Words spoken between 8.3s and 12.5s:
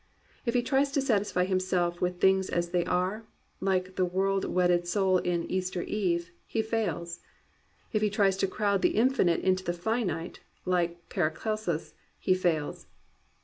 to crowd the infinite into the finite, like Paracelsus, he